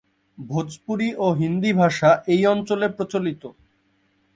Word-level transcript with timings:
ভোজপুরি 0.37 1.09
ও 1.17 1.27
হিন্দি 1.33 1.71
ভাষা 1.73 2.09
এই 2.27 2.41
অঞ্চলে 2.45 2.87
প্রচলিত। 2.89 3.43